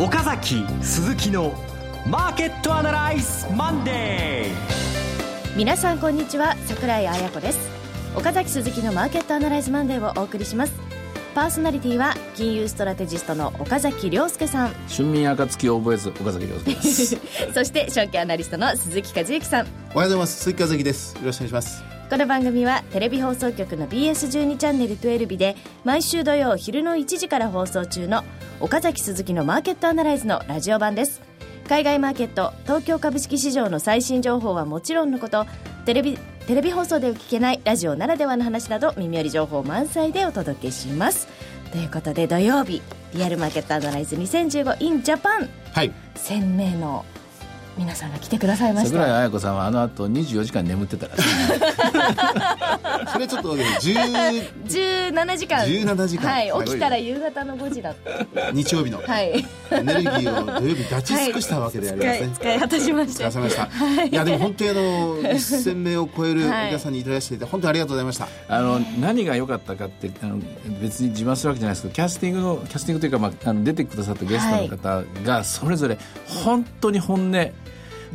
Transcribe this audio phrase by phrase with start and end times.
[0.00, 1.54] 岡崎鈴木の
[2.04, 5.56] マーケットアナライズマンデー。
[5.56, 7.70] 皆さんこんにちは櫻井彩子です。
[8.16, 10.72] 岡崎鈴木のマーケットアナライズマンデーをお送りします。
[11.36, 14.72] パーソナリティは金融ストラテジストの岡崎良介さん。
[14.88, 17.16] 春眠暁を覚えず岡崎良介です。
[17.54, 19.66] そして証券アナリストの鈴木一之さん。
[19.66, 20.40] おはようございます。
[20.40, 21.14] 鈴木一之です。
[21.18, 28.22] よろしくお願いしますこの番組はテレビ放送局の BS12 チャンネルトゥエルビで毎週土曜昼の1時から放送中の
[28.60, 31.20] 岡崎鈴木のマーケットアナライズのラジオ版です。
[31.68, 35.44] 海外マーケット東京株式市場の最新情報はもちろんのこと
[35.86, 36.16] テレビ
[36.46, 41.26] テレビ放送で聞けないラジオならではの話など耳寄り情報満載でお届けします。
[41.72, 42.80] ということで土曜日
[43.12, 45.92] リアルマーケットアナライズ 2015in ジャパンはい。
[46.14, 47.04] 鮮明の
[47.76, 51.22] 皆さんが来てくださいまし桜井た彩子さんはあの後24時間眠ってたらしい。
[53.12, 55.64] それちょっと10 17時間。
[55.64, 56.30] 17時間。
[56.30, 57.94] はい起きたら夕方の5時だっ
[58.34, 58.50] た。
[58.52, 59.44] 日曜日のはい。
[59.70, 64.04] エネルギーを土曜日立ち尽くしたわけでありますね、使い使い果たしました。
[64.04, 67.38] い、やでも本当にあの1000名を超えるお客さんにいただしてい。
[67.38, 68.28] て本当にありがとうございました。
[68.48, 70.38] あの何が良かったかってあの
[70.80, 77.52] 別に自慢するわけじゃないですけどキャスティングのキャスティングというか、まあ、あの出てくださったゲストの方がそれぞれ本当に本音、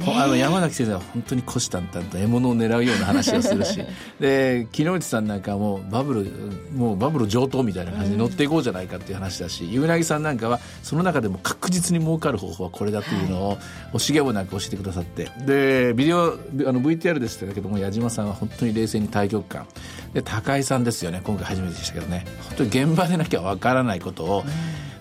[0.07, 3.79] あの山崎先生は本当に虎視眈々と獲物を狙うような話をするし。
[4.19, 6.31] で木之内さんなんかはもうバブル
[6.75, 13.57] もうバブル上等みたいな感じに乗っていこうじゃないかっていう話だし湯柳さんなんかはその中でも確実に儲かる方法はこれだというのを
[13.93, 15.29] 惜しげもなく教えてくださって。
[15.45, 16.37] でビデオあ
[16.71, 19.65] の VTR でしたけども矢島さんは本当に冷静に対局感
[20.13, 21.21] で高井さんですよね。
[21.23, 22.25] 今回初めてでしたけどね。
[22.49, 24.43] 本当に現場でなきゃわからないことを、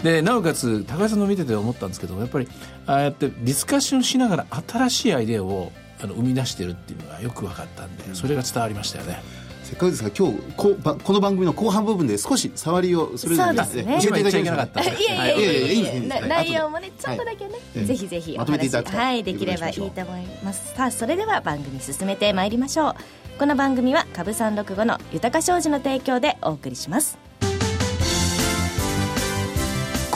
[0.02, 2.48] でなおかつ高井さんの見てて思ったんですけどやっぱり
[2.86, 9.20] ああやってディスカッションしながら新しいアイデアをあの生み出してるっていうのがよく分かったんでそれが伝わりましたよね。
[9.64, 13.98] せっかくですが今日こばこの番組の後半部分で少し触りをそれぞれですね。
[14.00, 16.06] 教えていただけなかったいやいやいやはい。
[16.06, 16.08] い。
[16.08, 17.84] や内容もねちょっとだけね、はい。
[17.84, 18.96] ぜひぜひおまとめてい話ただくと。
[18.96, 20.74] はいできればいいと思います。
[20.74, 22.94] さあそれでは番組進めてまいりましょう。
[23.38, 27.27] この番組は株三六五の豊か商事の提供でお送りします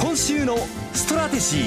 [0.02, 0.56] 今週の
[0.94, 1.62] ストラテジー。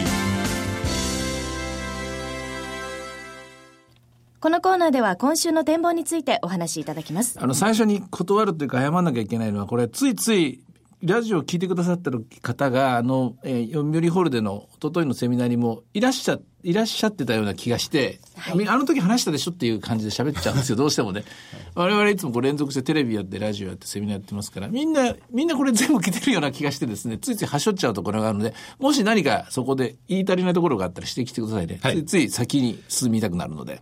[4.42, 7.40] このコーナーでは今週の展望についてお話しいただきます。
[7.42, 10.62] あの、最初に断るというか謝らなきゃいけないのは、これ、ついつい、
[11.02, 18.20] ラジオを聞いてくださってる方が、あの、えー、読売ホールでの一昨日のセミナーにもいらっしゃ、いらっしゃってたような気がして、
[18.56, 21.24] みあの時話したでしょっていう感じで喋っちゃうんですよ、どうしてもね。
[21.76, 31.80] 我々いつもこう連続してテレビやって、ラジオやって、セミナーやってますから、みんな、みんなこれ全部聞いてるような気がしてですね、ついついはしょっちゃうところがあるので、もし何かそこで言い足りないところがあったら指摘してくださいね。
[31.82, 33.82] はいついつい先に進みたくなるので。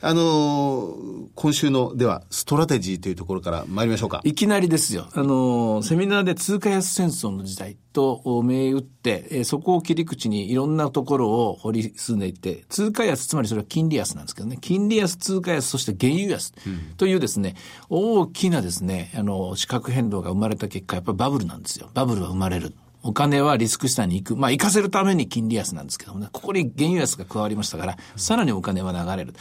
[0.00, 5.08] あのー今週のではストラテジーというところから参りましょうかいきなりですよ。
[5.12, 16.52] あの、セミナーで通貨安戦争の時代と銘打って、えーそこを切り口にいろんなところを掘り進んでいって、通貨安、つまりそれは金利安なんですけどね、金利安、通貨安、そして原油安
[16.96, 17.54] というですね、
[17.88, 21.90] 大きなですね、あの、資格変動が生まれた結果、やっぱりバブルなんですよ。
[21.94, 22.74] バブルは生まれる。
[23.02, 24.36] お金はリスク資産に行く。
[24.36, 29.34] まあ、行かせるために金利安なんですけどもね、ここに原油安が加わりましたから、さらにお金は流れる。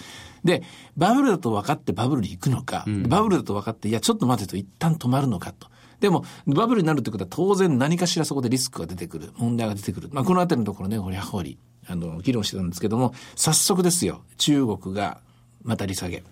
[0.44, 0.64] で、
[0.96, 5.68] バブルだと分かってバブルに行くのか、バブルだと分かって、いや、ちょっと待てと一旦止まるのかと。
[6.00, 9.32] でも、バブルになるということは当然何かしらそこでリスクが出てくる。
[9.38, 10.10] 問題が出てくる。
[10.12, 15.20] まあ、このあたりのところね、これ、やはり、あの、議論してたんですけども、早速ですよ、中国が
[15.64, 16.24] また利下げ。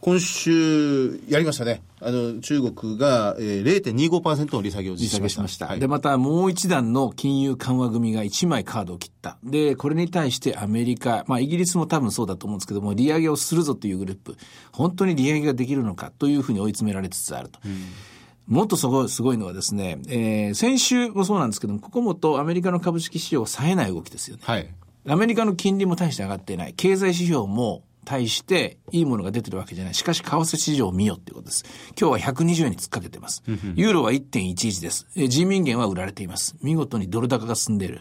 [0.00, 5.66] 今週やりましたねあの中国が、えー、0.25%の利下げを実施しましたげしました。
[5.66, 9.38] はいで、またもう一段の金融緩和組が1枚カードを切った。
[9.42, 14.36] で、これに対してアメリカ、まあイギリスも多分そうだと思うんですけども、利上げをするぞというグループ、
[14.70, 17.58] 本当に利上げができるのかというふうに追い詰められつつあると。
[18.48, 24.42] もっとすごいすごいのはですね、えー先週もそうなんですけども、ここもとアメリカの株式市場が冴えない動きですよね。
[24.44, 24.68] はい
[25.06, 26.74] アメリカの金利も大して上がっていない。
[26.74, 29.94] 経済指標も対していいものが出てるわけじゃない。
[29.94, 31.64] しかし、為替市場を見よっていうことです。
[31.98, 33.42] 今日は120円に突っかけてます。
[33.74, 35.06] ユーロは1.11です。
[35.16, 36.56] えー人民元は売られています。
[36.62, 38.00] 見事にドル高が進んでいる。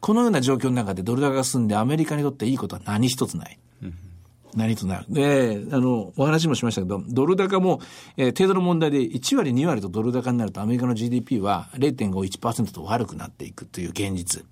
[0.00, 3.58] このような状況の中でドル高が進んでアメリカにとっていいことは何一つない。
[4.54, 5.06] 何となる。
[5.08, 7.80] で、あの、お話もしましたけど、ドル高も、
[8.16, 14.44] えー程度の問題で1割、2割とドル高になるとアメリカの GDP は0.51%と悪くなっていくという現実。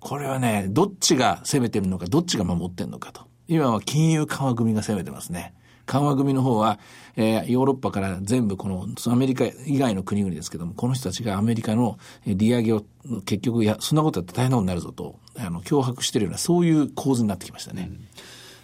[0.00, 3.22] これはね、どっちが攻めてるのか、どっちが守ってるのかと。
[3.48, 5.54] 今は金融緩和組が攻めてますね。
[5.84, 6.78] 緩和組の方は、
[7.16, 12.84] えーヨーロッパから全部この、アメリカ以外の国々ですけども、この人たちがアメリカの利上げを
[13.24, 17.90] 結局、いや、そんなことやって大変なことになるぞと、あの、脅迫してるような、そういう構図になってきましたね。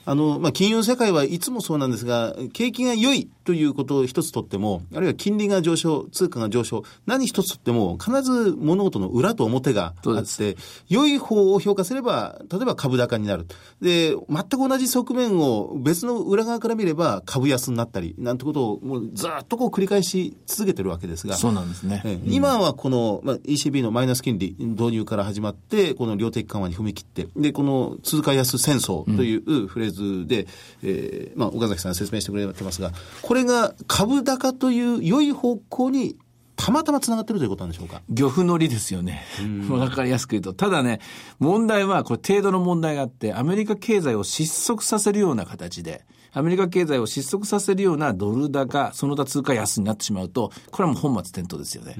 [0.08, 10.58] あの、まあ、金融世界はいつもそうなんですが、景気が良いということを一つとっても、あるいは金利が上昇、通貨が上昇、何一つとっても、必ず物事の裏と表があって、
[10.90, 13.46] 良い方を評価すれば、例えば株高になる。
[13.80, 21.34] で、全く同じ側面を別の裏側から見れば株安になったり、なんてことをもうずっとこう繰り返し続けてるわけですが。
[21.38, 22.02] そうなんですね。
[22.04, 30.48] うん、今はこの、まあ、ECB のマイナス金利導入から始まって、この量的緩和に踏み切って、で、この通貨安戦争というフレーズで、うん、
[30.82, 32.92] えー、まあ、岡崎さん説明してくれてますが、
[33.22, 36.16] これが株高という良い方向に
[36.56, 38.02] たまたま繋がってるということなんでしょうか？
[38.08, 39.24] 漁夫の利ですよね。
[39.70, 40.52] わかりやすく言うと。
[40.52, 41.00] ただね、
[41.38, 51.96] 問題は、これ程度の問題があって、アメリカ経済を失速させるような形で、アメリカ経済を失速させるようなドル高、その他通貨安になってしまうと、これはもう本末転倒ですよね。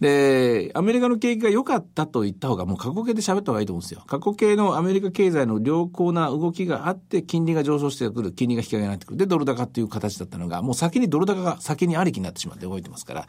[0.00, 4.02] で、アメリカの景気が良かったと言った方が、もう過去形で喋った方がいいと思うんですよ。
[4.06, 9.16] 過去形のアメリカ経済の良好な動きがあって、金利が上昇してくる、金利が引き上げられてくる。
[9.16, 13.26] で、ドル高っていう形だったのが、もう先にドル高が先にありきになってしまって動いてますから、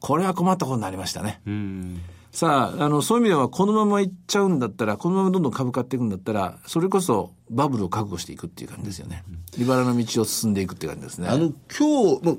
[0.00, 1.40] これは困ったことになりましたね。
[1.46, 2.00] うん
[2.36, 9.24] さあ、あの、そういう意味では、このままいっちゃうんだったら、このままどんどん株買っていくんだったら、それこそ、バブルを覚悟していくっていう感じですよね。
[9.56, 11.28] 利払の道を進んでいくっていう感じですね。
[11.28, 12.36] あの、今日、ま、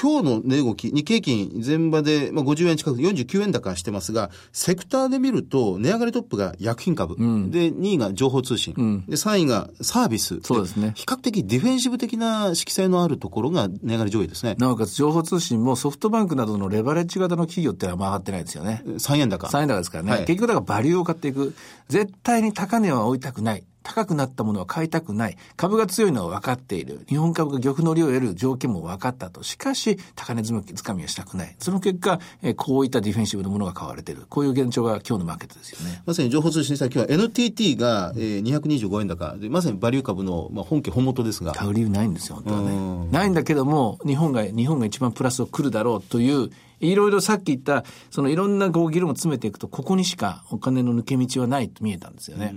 [0.00, 10.40] 今日の値動き、日経金全場で、まあ、50円近く、49円高してますが、セクターで見ると、値上がりトップが薬品株、うん、で、2位が情報通信、うん、で、3位がサービス。
[10.42, 10.92] そうですね。
[10.94, 14.56] 比較的ディフェンシブ的な色彩のあるところが値上がり上位ですね。
[14.58, 18.82] なおかつ、情報通信もソフトバンクなどのレバレッジ型の企業ってのは上がってないですよね。
[18.86, 19.39] 3円高。
[19.48, 19.98] 3円高ですか？
[19.98, 20.10] らね。
[20.10, 21.54] はい、結局だからバリューを買っていく。
[21.88, 23.64] 絶対に高値は置いたくない。
[23.82, 25.38] 高くなったものは買いたくない。
[25.56, 27.00] 株が強いのは分かっている。
[27.08, 29.42] 日本株が玉の利を得る条件も分かったと。
[29.42, 30.42] しかし、高値
[30.74, 31.56] つかみはしたくない。
[31.58, 34.26] その結果、えこういったディフェンシブのものが買われている。
[34.28, 36.02] こういう現状が今日のマーケットですよね。
[36.04, 41.52] まさに情報通信した今日は NTT が、えー、225円高で、まさにバリュー株の、まあ、本家本元ですが。
[41.52, 43.08] 買う理由ないんですよ、本当はね。
[43.10, 46.50] ないんだけども、日本が、日本が一番プラスを来るだろうという、
[46.80, 52.54] いろいろさっき言った、そのいろんなこう議論を詰めていくと、ここにしかお金の抜け道はないと見えたんですよね。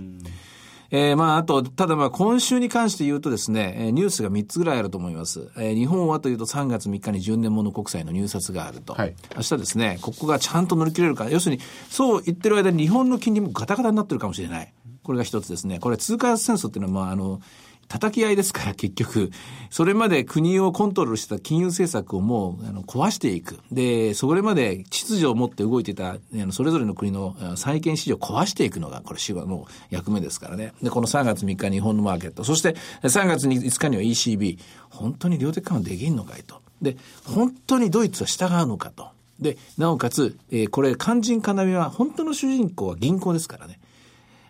[0.90, 5.50] えー、まあ、あと、ただまあ、今週に関して言うとですね、ニュースが3つぐらいあると思います。
[5.56, 8.94] えー、日本はというと3月3日に10年もの国債の入札があると。
[8.94, 11.28] はい、明日ですね、ここがちゃんと乗り切れるか。
[11.28, 14.72] 要するに、そう言ってる間に日本の金利もガタガタになってるかもしれない。
[15.02, 15.80] これが一つですね。
[15.80, 17.40] これ通貨戦争っていうのは、まあ、あの、
[17.88, 19.30] 叩き合いですから結局、
[19.70, 23.58] それまで国をコントロールしてた金融政策をもうあの壊していく。
[23.72, 30.72] で、それまで秩序を持って動いてた、あのそれぞれの国の債券市場を壊していくのが、これ、司の役目ですからね。
[30.82, 34.58] で、この3月3日日本のマーケット、そして3月5日には ECB、
[34.90, 36.62] 本当に量的緩和できんのかいと。
[36.82, 39.08] で、本当にドイツは従うのかと。
[39.40, 43.80] で、なおかつ、えー、これ、肝心要は、本当の主人公は銀行ですからね。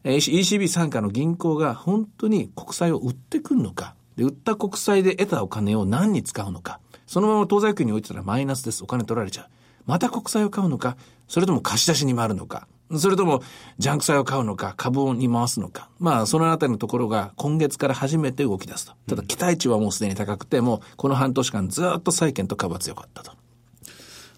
[0.04, 8.84] ECB 傘下の銀行が本当に国債を売ってくるのか、で、売った国債で得たお金を何に使うのか、そのまま当座預金に置いてたらマイナスです。
[8.84, 9.46] お金取られちゃう。
[9.86, 10.96] また国債を買うのか、
[11.26, 12.66] それとも貸し出しに回るのか、
[12.96, 13.42] それとも
[13.78, 15.88] ジャンク債を買うのか、株に回すのか。
[15.98, 18.92] まあ、そのあたりのところが今月から初めて動き出すと。
[19.08, 23.32] ただ、期待値はもうすでに高くて、もうこの半年間ずっと債券と株は強かったと。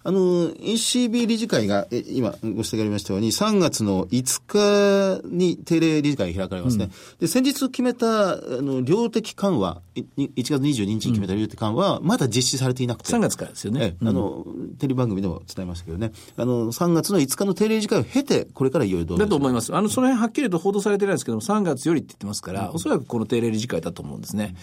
[0.07, 6.85] あの、ECB 理事会が、え今ご指摘ありましたように、3月の5日に定例理事会が開かれますね。
[6.85, 13.13] うん、で、先日決めた、あの、量的緩和、1月22日に決めた量的緩和は、まだ実施されていなくて。
[13.13, 13.97] 3月からですよね。
[14.01, 14.47] あの、
[14.79, 16.13] テレビ番組でも伝えましたけどね。
[16.37, 19.75] あの、3月の5日の定例理事会を経て、これからいよいよどうだと思います。
[19.75, 24.55] あの、その辺はっきりと報道されてないですけども、3月よりって言ってますから、うん、おそらくこの定例理事会だと思うんですね。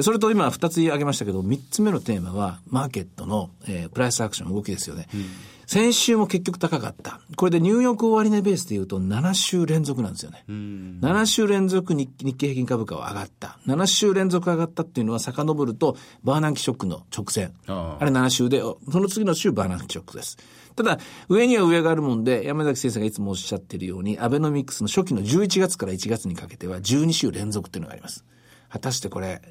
[0.00, 5.08] それと今2つ言い上げましたけど、3つ目のテーマは、マーケットの、えー、プライスアクション動きですよね。
[5.14, 5.24] うん
[5.68, 7.20] 先週も結局高かった。
[7.36, 10.42] これでニューヨーク終値ベースで言うと7週連続なんですよね。
[10.48, 13.58] 7週連続日日経平均株価は上がった。
[13.66, 17.52] 7週連続上がったっていうのは遡るとバーナンキショックの直線。
[17.66, 20.38] あれ7週で、その次の週バーナンキショックです。
[20.74, 28.24] ただ、上には上があるもんで、山崎先生がいつもおっしゃっているように、アベノミクスの初期の11月から1月にかけては12週連続っていうのがあります。
[28.70, 29.42] 果たしてこれ、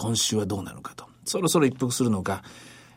[0.00, 1.04] 今週はどうなのかと。
[1.26, 2.42] そろそろ一服するのか、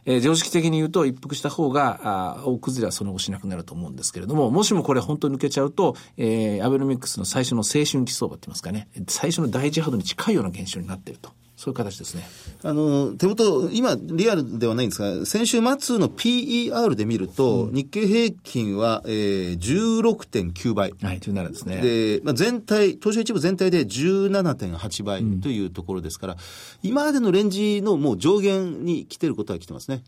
[0.06, 2.00] えー、常識的に言うと一服した方が、
[2.40, 11.32] あ大崩れはその後しなくなると思うんですけれども、もしもこれ本当に抜けちゃうと、えー、アベノミクスの最初の青春期相場って言いますかね、最初の第一波動に近いような現象になっていると。
[11.64, 12.24] そういう形ですね。
[12.62, 20.94] あの、手元、今、リアルではないんですが、先週末の PER で見ると、うん、日経平均は、えー、16.9倍。
[21.02, 21.78] はい、17ですね。
[21.78, 26.40] で、まあ、全体、東証一部全体で17.8倍というところですから、うん、
[26.84, 30.04] 今までのレンジのもう上限に来てることは来てますね。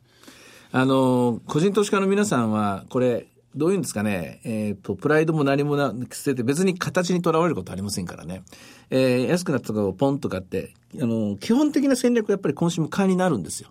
[0.74, 8.44] あの、個人投資家の皆さんは、これ、どういうんですかね、えっ、ー、と、プライドも何もな捨てて、別に形にとらわれることありませんからね。
[8.90, 13.70] えー、安くなったところをポンと買って、あの、基本的な戦略はやっぱり今週も買いになるんですよ。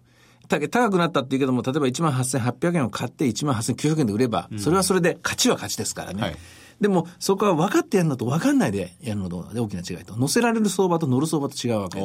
[0.49, 6.23] 高くなったって言うけども、例えば1万8800円を買って1万8900円で売れば、それはそれで勝ちは勝ちですからね。
[6.23, 6.37] はい
[6.81, 12.05] でも、そこは分かってやるのと分かんないでやるのと大きな違いと、乗せられる相場と乗る相場と違うわけで、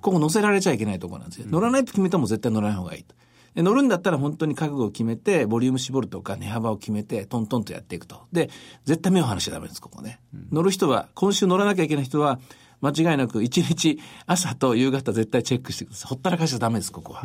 [0.00, 1.46] ここ乗せられちゃいけないところなんですよ。
[1.50, 3.14] 乗らないと決めたらも絶対乗らない方がいいと。
[3.54, 8.22] で乗るんだったら本当に覚悟を決めて、ボリューム絞るとか値幅を決めて、トントンとやっていくと。
[8.32, 8.50] で、
[8.84, 10.20] 絶対目を離しちゃダメです、ここね。
[10.34, 12.40] うん、乗る人は、今週乗らなきゃいけない人は、
[12.80, 16.10] 間違いなく一日朝と夕方絶対チェックしてください。
[16.10, 17.22] ほったらかしちゃダメです、ここは。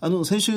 [0.00, 0.52] あの、先週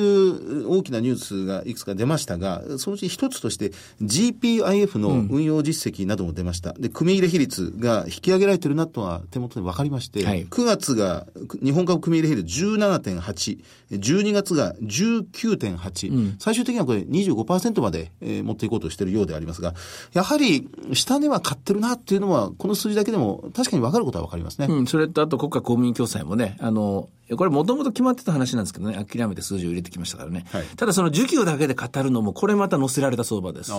[0.66, 6.72] 大きなニュースがいくつか出ましたが、そのうち一つとして GPIF の運用実績なども出ました。
[6.76, 11.26] うん、で、組入れ比率が引き上げられてるなとは手元で分かりまして、はい、9月が
[11.62, 13.58] 日本株組入れ比率17.8、
[13.92, 19.74] 12月が19.8、うん、最終的にはこれ25%まで、えー、持っていこうとしているようでありますが、
[20.12, 24.66] やはり下値は買ってるなっていうのは、この数字だけでも確かに分かることは分かりますね。
[24.68, 30.46] うん、それとあと国家公務員共済もね、あの、これもともと決まってた話なんですけどね、諦めて数字を入れてきましたからね。
[30.52, 33.72] はい、ただその需給だけで語るのも、これまた載せられた相場です。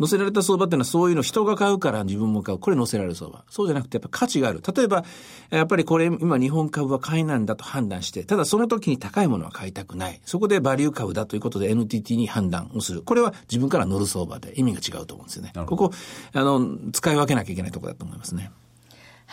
[0.00, 2.58] 載せられた相場っていうのはそういうの人が買うから自分も買う。
[2.58, 3.44] これ載せられる相場。
[3.50, 4.62] そうじゃなくてやっぱ価値がある。
[4.74, 5.04] 例えば、
[5.50, 10.18] やっぱりこれ今日本株は買いなんだと判断して、ただその時に高いものは買いたくない。
[10.24, 13.02] そこでバリュー株だということで NTT に判断をする。
[13.02, 15.52] これは自分から乗る相場で意味が違うと思うんですよね。
[15.66, 15.90] ここ、
[16.32, 18.50] あの、使い分けなきゃいけないところだと思いますね。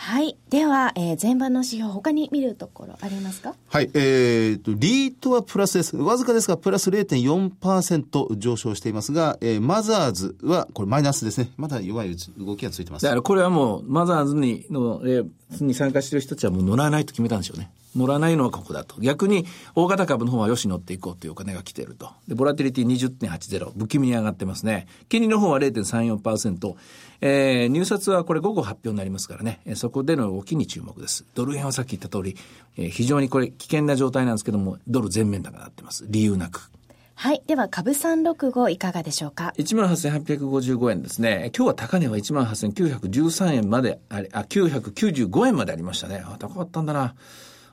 [0.00, 0.36] はい。
[0.48, 3.56] では、えー、前場の指標、他に見るところありますか？
[3.66, 3.90] はい。
[3.94, 5.96] えー、と、リートはプラスです。
[5.96, 11.50] わずかですが、プラス0.4%上昇していますが、えー、マザーズは、これマイナスですね。
[11.56, 13.02] まだ弱い動きがついてます。
[13.02, 17.68] だからこれはもう、マザーズに、の、えー、に参加している人たちはもう乗らないと決めたんでしょうね。
[17.96, 19.00] 乗らないのはここだと。
[19.00, 22.10] 逆に、大型株の方はよし乗っていこうというお金が来ていると。
[22.26, 24.86] で、ボラティリティ20.80、不気味に上がってますね。
[25.08, 26.74] 金利の方は0.34%。
[27.20, 29.60] えー、入札はこれ午後発表になりますからね。
[29.74, 31.24] そこでの動きに注目です。
[31.34, 32.36] ドル円はさっき言った通り、
[32.76, 36.04] えー、非常にこれ危険な状態なんですけども、ドル全面高になってます。
[36.08, 36.70] 理由なく。
[37.20, 37.42] はい。
[37.48, 41.50] では、株365いかがでしょうか ?18,855 円ですね。
[41.52, 46.22] 今日は高値は18,913円まであり、あ、995円までありましたね。
[46.24, 47.16] あ、高かったんだな。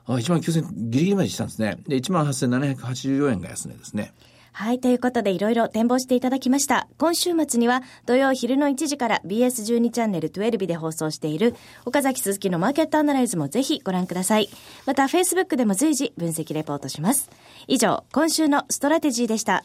[0.06, 1.78] あ、1万9000ギリギリまでしたんですね。
[1.86, 4.12] で、1万8784円が安値ですね。
[4.52, 4.80] はい。
[4.80, 6.88] ということで、いろいろ展望していただきました。
[6.96, 14.48] 今週末には、土曜昼の1時から BS12 チャンネル12で放送している、岡崎鈴木のマーケットアナライズもぜひご覧ください。
[14.86, 17.28] また、Facebook でも随時分析レポートします。
[17.66, 19.62] 以上、今週のストラテジーでした。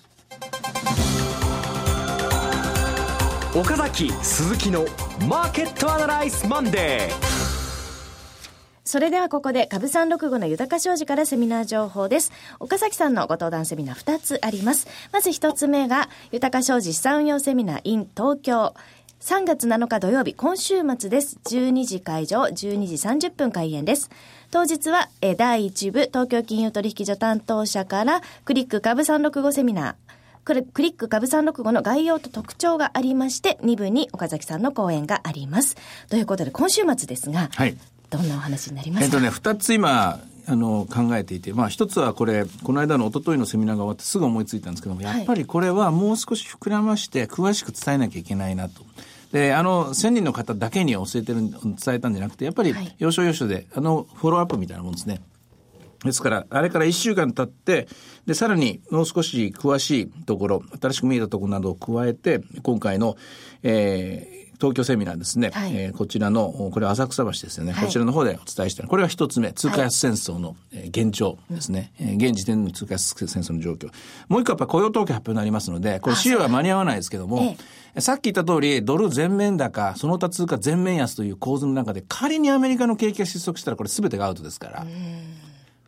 [3.55, 4.85] 岡崎鈴木の
[5.29, 7.40] マーケットアナライズマンデー。
[8.91, 12.33] それではここで株三六五の豊商事からセミナー情報です。
[12.59, 14.85] 岡崎さんのご登壇セミナー2つあります。
[15.13, 18.73] まず1つ目が、豊商事資産運用セミナー in 東京。
[19.21, 21.39] 3月7日土曜日、今週末です。
[21.45, 24.09] 12時開場、12時30分開演です。
[24.51, 35.77] 当日は、え第1部、東京金融取引所担当者から、クリック株365セミナー、クリック株365の概要と特徴がありまして、2部に岡崎さんの講演があります。
[36.09, 37.77] ということで、今週末ですが、はい、
[38.11, 39.05] どんなお話になりますか？
[39.05, 48.81] えっとね、二つ今、あの考えていて、まあ、一つはこれ、この間の一昨日のセミナーが終わってすぐ思いついたんですけども、やっぱりこれはもう少し膨らまして、詳しく伝えなきゃいけないなと。
[49.31, 55.21] で、あの、1000人の方だけに教えてる、伝えたんじゃなくて、やっぱり、要所要所で、あの、フォローアップみたいなもんですね。
[56.03, 57.87] ですから、あれから1週間経って、
[58.25, 63.15] で、さらにもう少し詳しいところ、新しく見えたところなどを加えて、今回の、
[63.63, 73.89] えー、東京セミナーですね、はい、えー、こちらの、これ浅草橋ですよね、はい、こちらの方でお伝えしたこれが一つ目、通貨安戦争の、え現状ですね、はい、現時点の通貨安戦争の状況。
[74.29, 77.57] もう一個やっぱ雇用統計発表になりますので、これ資料は間に合わないですけども、
[77.97, 84.85] さっき言った通り、ドル全面高、その他通貨全面安という構図の中で、仮にアメリカの景気が失速したら、これ全てがアウトですから。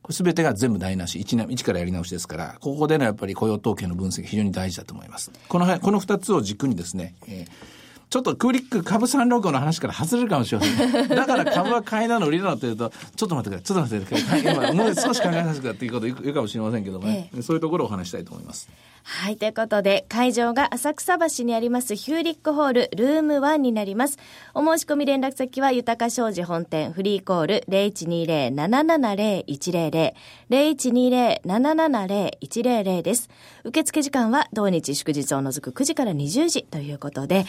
[0.02, 5.32] これ全てが全部台無し、一一からやり直しですから、ここでのやっぱり雇用統計の分析非常に大事だと思います。
[5.48, 7.83] この、この二つを軸にですね、えー
[8.14, 11.08] ちょっとクリック株三六の話から外れるかもしれません。
[11.08, 18.70] だから株は買いなの売りなのって言うと、ちょっと待ってくれ、ちょっと待ってくれ、今、もう少し考えさせてくれっていうこと言うかもしれませんけどもね、ええ、そういうところをお話したいと思います。
[19.04, 24.18] はい、ということで、会場が浅草橋にありますヒューリックホールルーム1になります。
[24.54, 30.14] お申し込み連絡先は、豊か商事本店フリーコール0120-770-100、
[30.50, 33.30] 0120-770-100です。
[33.66, 37.46] 受付時間は同日祝日を除く9時から20時ということで、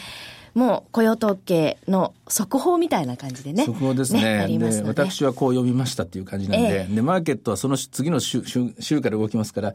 [0.55, 3.65] もう雇用統計の速報みたいな感じでね。
[3.65, 4.47] 速報ですね。
[4.47, 9.73] ねで私はこう読みましたっていう感じなんで、ええ、で、マーケットはその次の週週週から動きますから、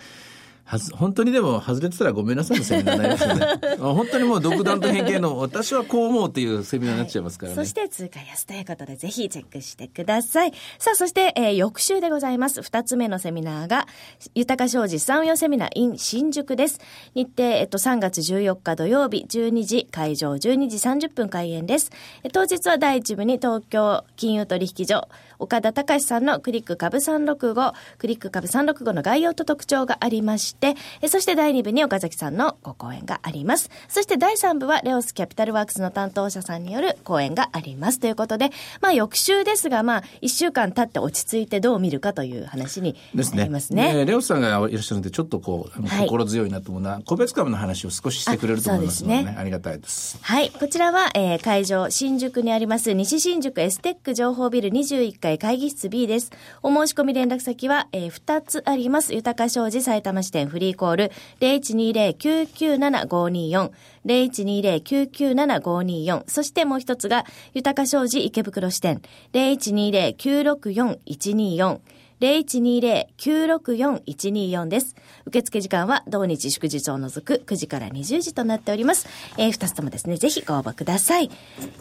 [0.70, 3.76] はず、本当にでも外れてたらごめんなさいのセミナーになりますよね。
[3.82, 7.56] 本当にもう独断と偏見の私はこう思うっていうセミナーになっちゃいますからね。
[7.56, 10.52] そして通貨安ということでぜひチェックしてください。
[10.78, 12.62] さあ、そして、えー、翌週でございます。
[12.62, 13.88] 二つ目のセミナーが、
[14.36, 16.78] 豊か商事産業セミナー in 新宿です。
[17.16, 21.90] 日程、えっと、3月14日土曜日、12時会場、12時30分開演です。
[22.32, 25.08] 当日は第一部に東京金融取引所、
[25.40, 30.76] 岡田隆さんのクリック株365、クリック株365の概要と特徴がありまして、
[31.08, 33.70] そして第2部に岡崎さんのご講演があります。
[33.88, 38.00] そして第3部はレオスキャピタルワークスの担当者さんによる講演があります。
[38.00, 43.90] ということで、まあ翌週ですが、まあ1週間経って落ち着いてどう見るかという話になりますね。
[43.90, 50.18] すねレオスさんがいらっしゃるんで、ちょっとこう、心強いなと思うのは、個別株の話を少ししてくれると思いますので、ね、あねありがたいです。
[50.20, 50.50] はい。
[50.50, 56.30] こちらは、えー、会場、新宿にあります西新宿エステック情報ビル21階会議室 B です。
[56.62, 59.14] お申し込み連絡先は、えー、2つあります。
[59.14, 63.70] 豊か商事埼玉支店フリーコール0120-997-524
[64.06, 71.80] 0120-997-524そしてもう一つが豊か商事池袋支店0120-964-124
[72.20, 74.94] 0120-964-124です。
[75.26, 79.08] 受付時間は同日祝日を除く9時から20時となっております。
[79.38, 81.30] えー、2つともですね、ぜひご応募ください。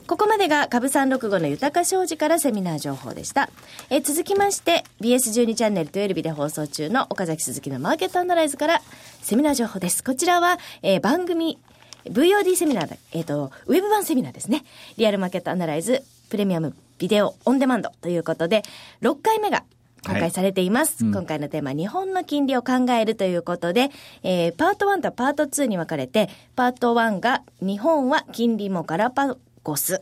[0.08, 3.50] ここまでが株365の豊か商事からセミナー情報でした。
[3.90, 8.82] えー、続きまして、BS12 チャンネル12日で放送中の岡崎鈴木のマーケットアナライズから
[9.22, 10.04] セミナー情報です。
[10.04, 11.60] こちらは、えー、番組
[12.06, 14.64] VOD セミナーだえっ、ー、と、ウェブ版セミナーですね。
[14.98, 18.64] リアルマーケットアナライズプレミアムビデオオンデマンドということで、
[19.02, 19.64] 6回目が
[20.06, 21.04] 公開されています。
[21.04, 23.90] はいうん、今回のテーマ、日本の金利を考えるということで、
[24.24, 30.02] えー、パート1とパート2に分かれて、パート1が日本は金利もガラパゴス。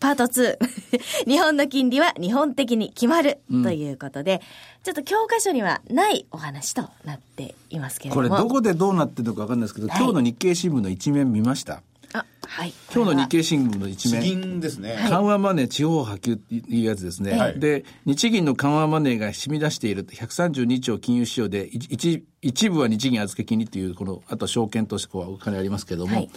[0.00, 0.56] パート2。
[1.28, 4.40] 日本の金利は日本的に決まる、ということで、
[4.82, 8.28] ちょっと教科書にはないお話となっていますけれども。
[8.28, 12.72] これどこでどうなってるのかわかんないですけど、はい、今日の日経新聞の一面見ましたあ、はい。
[12.92, 14.22] 今日の日経新聞の一面。
[14.22, 14.96] 日銀ですね。
[15.08, 17.38] 緩和マネー地方波及っていうやつですね。
[17.38, 26.30] はい、で、日銀の緩和マネーが染み出している132兆金融市場で一、一部は日銀預け金利っていう、この、あと証券投資こうお金ありますけれども、はい、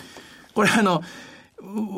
[0.54, 1.02] これあの、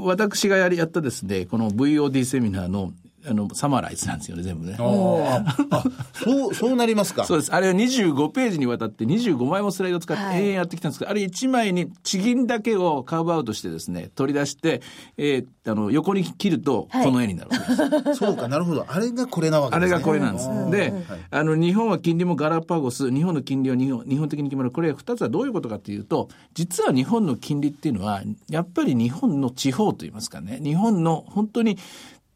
[0.04, 2.94] 私がやりやったですね、この VOD セミナーの
[3.28, 4.76] あの、サマライズなんですよね、全部ね。
[4.78, 7.26] そう、そうなりますか。
[7.26, 7.54] そうです。
[7.54, 14.82] あれは25ページにわたって25枚もスライドを使って永遠やってきたんですけど、はい、あれ1枚に地銀だけをカーブアウトしてですね、取り出して、
[15.18, 17.82] えー、あの、横に切ると、この絵になるわけです。
[17.82, 18.86] はい、そうか、なるほど。
[18.88, 19.96] あれがこれなわけですね。
[19.96, 20.50] あれがこれなんです。
[20.72, 20.94] で、
[21.32, 24.72] あの、日本は金利もガラパゴス、日本の金利は日本日本的に決まる。
[24.72, 31.78] これ2つはどういうことかというと、実は日本の金利っていうのは、やっぱり日本の地方といいますかね、日本の本当に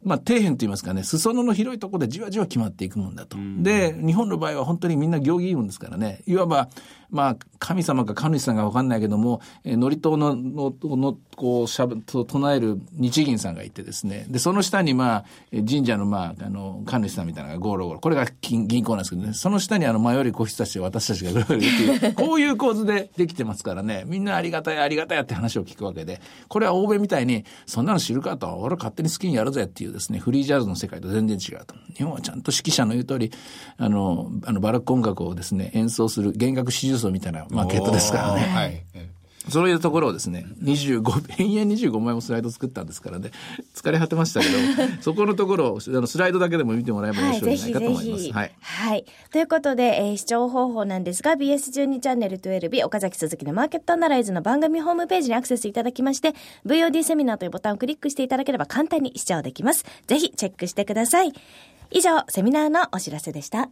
[0.03, 3.37] まあ、底辺といいますかね、裾野の広いところでじわじわ決まっていくもんだと。
[3.61, 6.69] で、日本の場合は本当にみんな行儀いいもんですからね、いわば、
[7.11, 31.75] まあ、神様か神主さんがわかんないけども、えー、祝詞の、の、の、こう、しゃぶ、と唱える日銀さんがいてですね、で、その下に、まあ、神社の、まあ、あの、神主さんみたいなのがゴロゴロ、これが銀銀行なんですけどね、その下にあの、迷い子羊たち私たちがいるっていう、 こういう構図でできてますからね、みんなありがたいありがたいって話を聞くわけで、これは欧米みたいに、そんなの知るかと、俺勝手に好きにやるぜっていうですね、フリージャズの世界と全然違うと。
[31.95, 33.31] 日本はちゃんと指揮者の言う通り、
[33.77, 38.41] あの、あの、バラック音楽をですね、演奏する弦楽四重奏みたいな、まあ、ケットですからね。
[38.41, 38.83] はい。
[39.49, 43.31] そういうところをですね、25、延々25枚もスライド作ったんですからね、
[43.73, 44.53] 疲れ果てましたけど、
[45.01, 48.31] そこのところを、あのスライドだけでも見てもらえば面白いんじゃないかと思います。
[48.31, 48.51] はい。
[48.59, 49.05] はい。
[49.31, 56.35] ということで、えー、視聴方法なんですが、BS12 チャンネル12日、岡崎鈴木のマーケットアナライズの番組ホームページにアクセスいただきまして、
[56.65, 59.85] VOD セミナーというボタンをクリックしていただければ簡単に視聴できます。
[60.07, 61.33] ぜひチェックしてください。
[61.91, 63.69] 以上、セミナーのお知らせでした。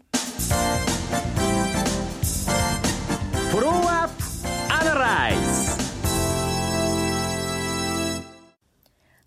[3.49, 5.77] フォローアップアナライズ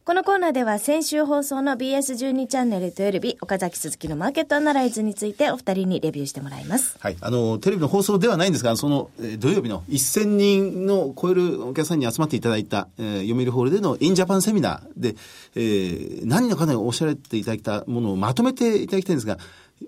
[0.04, 6.96] このコーナーでは先週放送の BS12 チャンネル12日、岡崎鈴木のマーケットアナライズについてお二人にレビューしてもらいます。
[6.98, 7.16] はい。
[7.20, 15.14] あの、テレビの放送ではないんですが、その、えー、土曜日の1000人の超えるお客さんに集まっていただいた、えー、読売ホールでのインジャパンセミナーで、
[15.54, 19.38] えー、何のかなりおっしゃられていただいたものをまとめていただきたいんですが、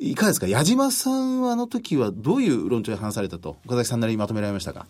[0.00, 0.46] いかがですか？
[0.46, 4.86] 矢島さんはあの時はどういう論調で話されたと、岡崎さんなりにまとめられましたか？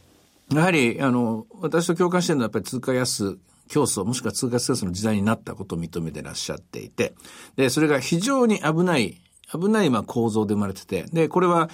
[0.53, 3.39] やはり、あの、私と共感してるのはやっぱり通貨安
[3.69, 7.15] 競争、もしくは通貨競争の時代になったことを認めてらっしゃっていて、
[7.57, 9.19] で、それが非常に危ない、
[9.51, 11.71] 危ないまあ構造で生まれてて、で、これは、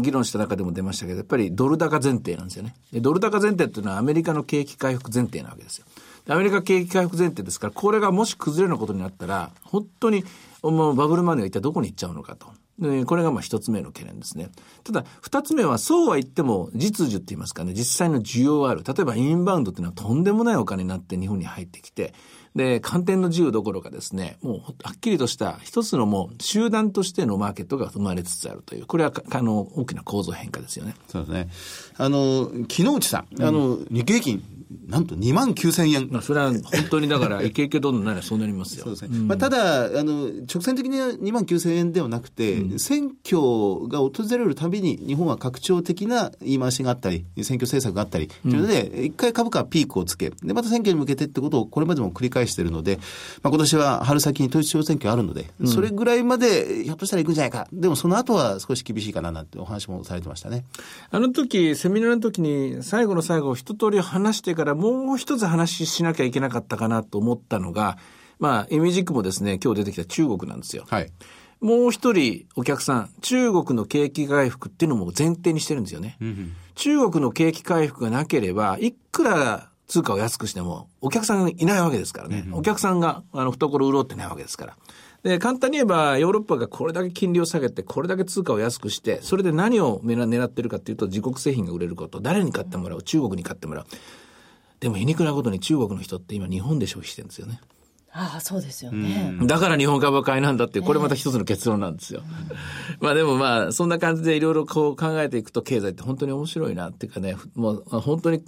[0.00, 2.74] 議論した中でも出ましたけど、やっぱりドル高前提なんですよね。
[2.92, 5.86] で、ドル高前提っていうのはアメリカの景気回復前提なわけですよ。
[6.30, 10.24] アメリカ景気回復前提ですから、これがもし崩れることになったら、本当に
[10.62, 12.48] もうバブルマネーが一体どこに行っちゃうのかと。
[12.78, 14.50] でこれがまあ一つ目の懸念ですね。
[14.84, 18.84] ただ、二つ目は、そうは言っても、実需って言いますかね、実際の需要はある。
[18.86, 22.14] 例えば、インバウンドっていうのはとんでもないお金になって日本に入ってきて、
[22.54, 30.94] で、観点の自由どころかですね、もうはっきりとした一つのもう集団としてのマーケットが生まれつつあるという、これはあの大きな構造変化ですよね。
[31.08, 31.48] そうですね。
[31.96, 34.42] あの、木之内さん、あの、日経平均、
[34.86, 36.08] なんと2万9000円。
[36.10, 38.84] まあ、それは本当にだから、 イケイケどんどんならそうなりますよ。
[38.84, 39.18] そうですね。
[39.18, 52.96] うん、まあ、ただ、あの、直線的には2万9000円ではなくて、うん、選挙が訪れるたびに日本は拡張的な言い回しがあったり、選挙政策があったり、というので、一回株価はピークをつけ、で、また選挙に向けてってことをこれまでも繰り返しているので、
[53.42, 57.68] まあ、今年は春先に統一地方選挙あるので、それぐらいまでひょっとしたら行くんじゃないか。
[57.72, 60.64] でもその後は少し厳しいかななんてお話もされてましたね。
[61.10, 67.98] あの時、セミナーの時に最後の最後一通り話してからもう一つ話しなきゃいけなかったかなと思ったのが、
[68.38, 70.84] まあ、イメージックもですね、今日出てきた中国なんですよ。
[70.88, 71.10] はい。
[71.60, 76.16] もう一人お客さん、中国の景気回復っていうのも前提にしてるんですよね。
[76.20, 82.44] うんうん、中国の景気回復がなければ、いくら通貨を安くしても、お客さんがいないわけですからね。
[82.46, 84.76] うんうん、お客さんが、あの、懐潤ってないわけですから。
[85.22, 93.86] で、簡単に言えば、ヨーロッパがこれだけ金利を下げて、これだけ通貨を安くして、それで何を狙ってるかっていうと、自国製品が売れること、誰に買ってもらう、中国に買ってもらう。
[94.80, 97.60] でも皮肉なことに中国の人って今日本で消費してるんですよね。
[98.20, 99.38] ああ、そうですよね。
[99.44, 102.22] だから日本株は買いなんだってこれまた一つの結論なんですよ。
[102.98, 108.42] まあでもまあ、そんな感じでいろいろこう考えていくと、経済って本当に面白いなっていうかね、もう本当に、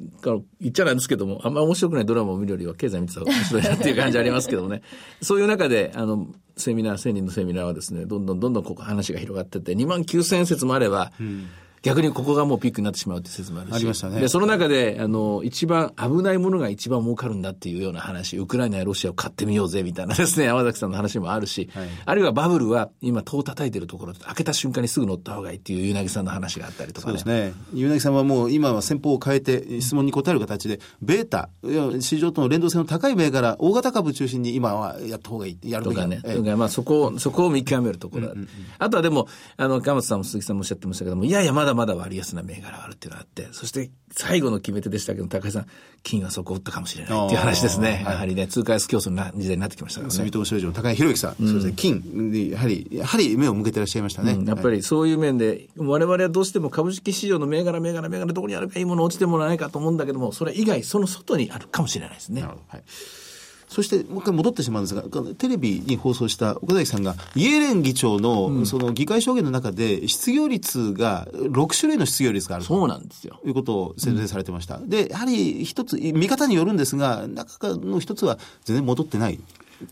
[0.61, 4.83] 言っちゃなんですけども、あんまり面白くないドラマを見るよりは経済見てたら面白いなっていう感じありますけどね。
[5.23, 11.47] そういう中で、あの、セミナー、1000人のセミナーはですね、どんどんどんどんここ話が広がってて、2万9000説もあれば、うん
[11.83, 13.75] 逆にここがもうピークになってしまうって説もあるし。
[13.75, 14.21] ありましたね。
[14.21, 27.55] で、その中で、あの、一番危ないものが一番儲かるんだっていうような話、ウクライナやロシアを買ってみようぜみたいなですね、山崎さんの話もあるし、はい、あるいはバブルは今、戸を叩いてるところで、開けた瞬間にすぐ乗った方がいいっていうユナギさんの話があったりとか、ね、そうですね。
[27.73, 31.49] ユナギさんはもう今は先方を変えて質問に答える形で、ベータ、
[32.01, 36.21] 市場との連動性の高い銘柄、大型株中心に今はやった方がいい、やるとかね。
[36.23, 45.67] とか、まあそこ、そこを見極めるところだ、うんうんうん、あとはでも、あの、鎌田さんも鈴木さんもおっしゃってましたけども、いやいや、まだまだ割安な銘柄があるっていうのがあって、そして最後の決め手でしたけど、高橋さん、
[46.03, 48.03] 金はそこを打ったかもしれないっていう話ですね。
[48.05, 50.17] やはりね、通貨安競争の時代になってきましたからね。
[50.17, 54.39] 住友商事の高井宏之さん、そうですね、金で、やはり、やはり目を向けてらっしゃいましたね。
[54.47, 62.43] やっぱりそういう面で、我々はどうしても株式市場の銘柄、銘柄、銘柄、どこにあるかいいもの落ちてもないかと思うんだけども、それ以外、その外にあるかもしれないですね。
[62.43, 62.83] はい
[63.71, 65.03] そしてもう一回戻ってしまうんですが、
[65.39, 73.41] テレビに放送した岡崎さんが、イエレン議長のその議会証言の中で、失業率が6種類の失業率があるそうなんですよ。
[73.47, 74.79] いうことを宣伝されてました。
[74.79, 79.39] うん、で、やはり一つ、見方によるんですが、中の一つは全然戻ってない。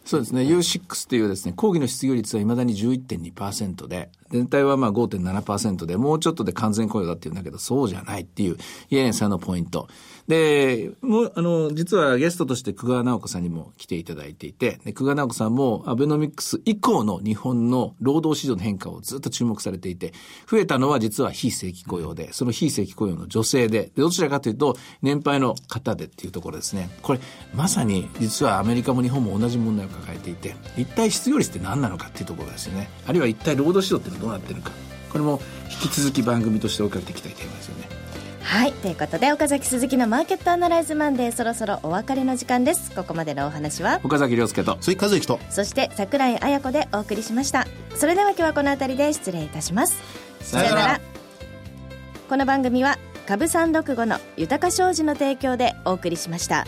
[0.04, 0.42] そうですね。
[0.42, 8.56] U6 っていうですね、講義の失業率は未だに11.2%で、全体はまあ5.7%で、もうちょっとで完全雇用だっていうんだけど、そうじゃないっていう、
[8.90, 9.88] イエレンさんのポイント。
[10.28, 20.12] で、もう、あの、実はゲストとして久我直子さんにも来ていただいていて、久我直子さんもアベノミクス以降の日本の労働市場の変化をずっと注目されていて、
[20.46, 26.90] 増えたのは実は非正規雇用で、その非正規雇用の女性で、でどちらかというと、年配の方でっていうところですね。
[27.00, 27.20] これ、
[27.54, 32.90] まさに実はアメリカも日本も同じ問題を抱えていて、一体失業率って何なのかっていうところですよね。
[33.06, 34.70] あるいは一体労働市場ってどうなってるか。
[35.10, 37.88] これも引き続き番組として追いかけていきたいテーマですよね。
[38.42, 38.72] はい。
[38.72, 42.90] ということで岡崎鈴木のマーケットアナライズマンデーそろそろお別れの時間です。
[42.92, 44.00] ここまでのお話は？
[44.04, 45.38] 岡崎亮介と鈴木和之と。
[45.50, 47.66] そして櫻井彩子でお送りしました。
[47.94, 49.98] それでは今日はこの辺りで失礼いたします。
[50.40, 51.00] さよなら。
[52.28, 56.66] この番組は株三六五の豊か商事の提供でお送りしました。